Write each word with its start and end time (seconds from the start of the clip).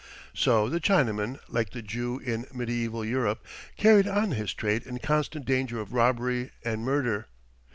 So 0.33 0.67
the 0.67 0.79
Chinaman, 0.79 1.39
like 1.47 1.69
the 1.69 1.83
Jew 1.83 2.17
in 2.17 2.47
medieval 2.51 3.05
Europe, 3.05 3.45
carried 3.77 4.07
on 4.07 4.31
his 4.31 4.51
trade 4.51 4.87
in 4.87 4.97
constant 4.97 5.45
danger 5.45 5.79
of 5.79 5.93
robbery 5.93 6.49
and 6.65 6.81
murder. 6.81 7.27